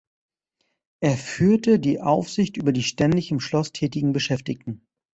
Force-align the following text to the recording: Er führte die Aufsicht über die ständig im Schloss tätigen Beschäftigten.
Er 1.03 1.15
führte 1.15 1.77
die 1.77 2.01
Aufsicht 2.01 2.57
über 2.57 2.71
die 2.71 2.81
ständig 2.81 3.29
im 3.29 3.39
Schloss 3.39 3.71
tätigen 3.71 4.13
Beschäftigten. 4.13 4.87